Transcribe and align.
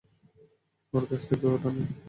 ওর 0.93 1.03
কাছ 1.09 1.21
থেকে 1.29 1.45
ওটা 1.47 1.69
নেও। 1.75 1.87